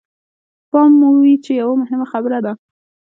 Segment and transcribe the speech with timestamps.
[0.69, 2.53] پام مو وي چې يوه مهمه خبره ده.